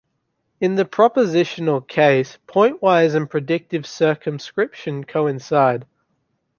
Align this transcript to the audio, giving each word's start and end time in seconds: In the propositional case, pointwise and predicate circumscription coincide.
In 0.59 0.73
the 0.77 0.83
propositional 0.85 1.87
case, 1.87 2.39
pointwise 2.47 3.13
and 3.13 3.29
predicate 3.29 3.85
circumscription 3.85 5.03
coincide. 5.03 5.85